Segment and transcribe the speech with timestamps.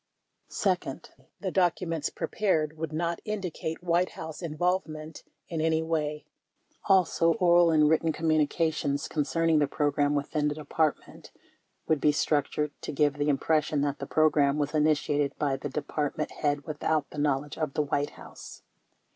[0.47, 6.25] Second, the documents prepared would not indicate White House involvement in any way.
[6.85, 11.29] Also, oral and written com munications concerning the program within the Department
[11.87, 16.31] would be structured to give the impression that the program was initiated by the Department
[16.31, 18.63] head without the knowledge of the White House.